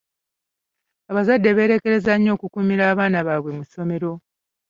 [1.09, 4.11] Abazadde beerekereza nnyo okukuumira abaana baabwe mu ssomero.